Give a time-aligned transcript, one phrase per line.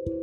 [0.00, 0.16] Halo,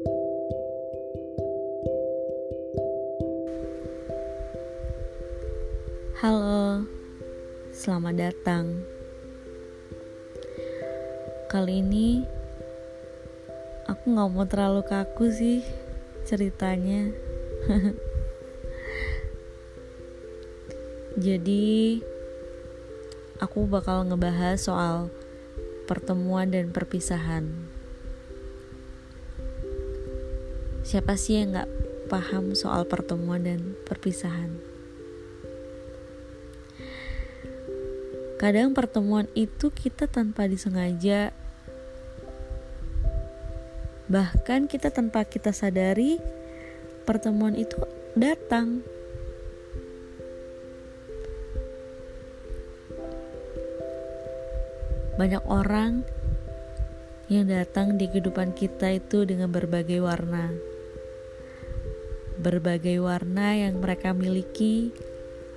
[7.69, 8.82] selamat datang.
[11.54, 12.25] Kali ini
[13.86, 15.61] aku nggak mau terlalu kaku sih
[16.25, 17.14] ceritanya.
[21.21, 22.02] Jadi,
[23.38, 25.14] aku bakal ngebahas soal
[25.86, 27.77] pertemuan dan perpisahan.
[30.88, 31.71] Siapa sih yang nggak
[32.07, 34.55] paham soal pertemuan dan perpisahan?
[38.39, 41.35] Kadang pertemuan itu kita tanpa disengaja.
[44.07, 46.23] Bahkan kita tanpa kita sadari
[47.04, 47.76] pertemuan itu
[48.15, 48.79] datang.
[55.20, 56.07] Banyak orang
[57.27, 60.77] yang datang di kehidupan kita itu dengan berbagai warna
[62.38, 64.94] Berbagai warna yang mereka miliki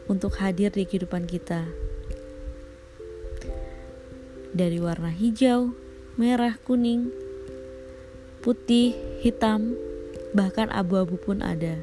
[0.09, 1.69] untuk hadir di kehidupan kita
[4.50, 5.70] dari warna hijau,
[6.19, 7.11] merah, kuning,
[8.42, 9.78] putih, hitam,
[10.34, 11.78] bahkan abu-abu pun ada.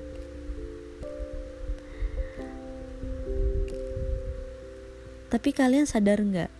[5.27, 6.51] Tapi kalian sadar nggak?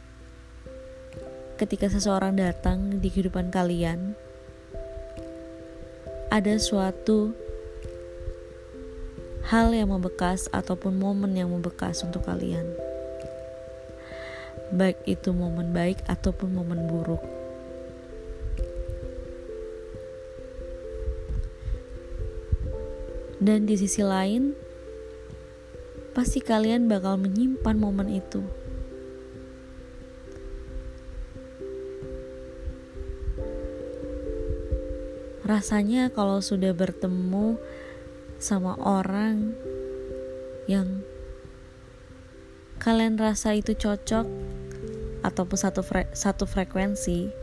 [1.58, 4.14] Ketika seseorang datang di kehidupan kalian,
[6.28, 7.34] ada suatu
[9.48, 12.68] hal yang membekas ataupun momen yang membekas untuk kalian
[14.72, 17.24] baik itu momen baik ataupun momen buruk.
[23.38, 24.58] Dan di sisi lain,
[26.18, 28.42] pasti kalian bakal menyimpan momen itu.
[35.48, 37.56] Rasanya kalau sudah bertemu
[38.38, 39.58] sama orang
[40.70, 41.02] yang
[42.78, 44.30] kalian rasa itu cocok
[45.26, 47.34] ataupun satu fre satu frekuensi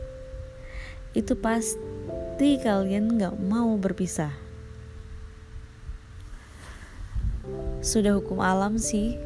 [1.11, 4.31] itu pasti kalian nggak mau berpisah.
[7.83, 9.19] Sudah hukum alam sih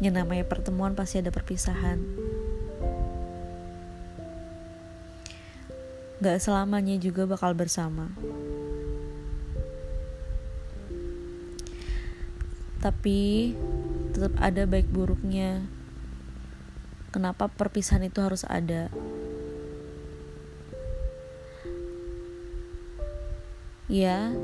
[0.00, 2.00] yang namanya pertemuan pasti ada perpisahan.
[6.16, 8.08] Gak selamanya juga bakal bersama
[12.80, 13.52] Tapi
[14.16, 15.64] tetap ada baik buruknya.
[17.12, 18.92] Kenapa perpisahan itu harus ada?
[23.86, 24.34] Ya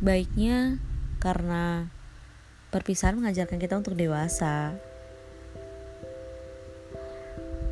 [0.00, 0.80] baiknya
[1.20, 1.92] karena
[2.72, 4.78] perpisahan mengajarkan kita untuk dewasa.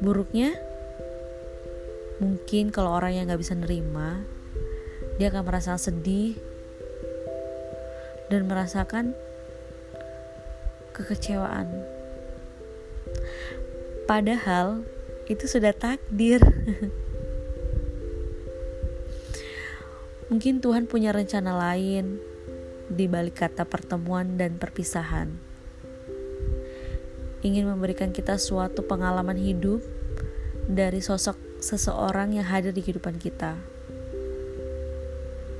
[0.04, 0.54] Buruknya
[2.18, 4.26] mungkin kalau orang yang gak bisa nerima
[5.22, 6.38] dia akan merasa sedih
[8.28, 9.16] dan merasakan
[10.92, 11.98] kekecewaan
[14.08, 14.88] Padahal
[15.28, 16.40] itu sudah takdir.
[20.32, 22.16] Mungkin Tuhan punya rencana lain
[22.88, 25.28] di balik kata pertemuan dan perpisahan.
[27.44, 29.84] Ingin memberikan kita suatu pengalaman hidup
[30.64, 33.60] dari sosok seseorang yang hadir di kehidupan kita.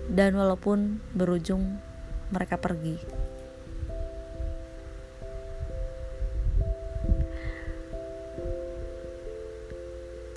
[0.09, 1.85] Dan walaupun berujung
[2.29, 2.97] mereka pergi.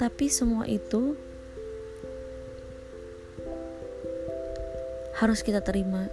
[0.02, 1.14] Tapi semua itu
[5.22, 6.10] harus kita terima.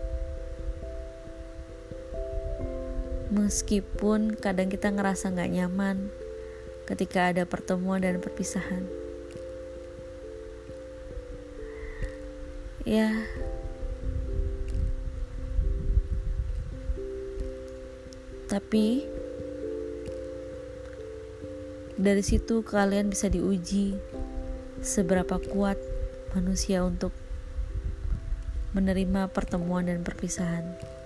[3.32, 6.12] Meskipun kadang kita ngerasa gak nyaman
[6.84, 8.84] ketika ada pertemuan dan perpisahan.
[12.84, 13.12] Ya,
[18.48, 19.04] tapi
[22.00, 23.92] dari situ kalian bisa diuji
[24.80, 25.76] seberapa kuat
[26.32, 27.12] manusia untuk
[28.72, 30.97] menerima pertemuan dan perpisahan.